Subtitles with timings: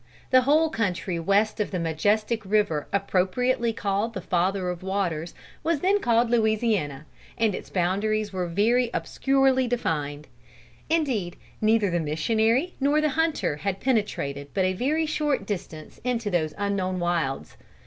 [0.31, 5.81] The whole country west of the majestic river appropriately called the Father of Waters, was
[5.81, 7.05] then called Louisiana,
[7.37, 10.25] and its boundaries were very obscurely defined.
[10.89, 16.31] Indeed neither the missionary nor the hunter had penetrated but a very short distance into
[16.31, 17.55] those unknown wilds.